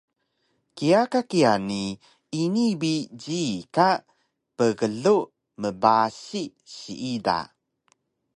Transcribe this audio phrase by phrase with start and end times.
[0.75, 1.83] Kiya ka kiya ni
[2.41, 3.89] ini bi jiyi ka
[4.57, 5.27] pklug
[5.61, 6.43] mbasi
[6.73, 7.37] siida